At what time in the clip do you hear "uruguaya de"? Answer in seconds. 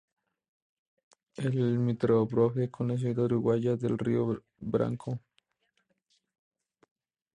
3.25-3.87